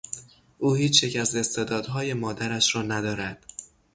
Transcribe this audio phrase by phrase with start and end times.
[0.57, 3.45] او هیچ یک از استعدادهای مادرش را ندارد.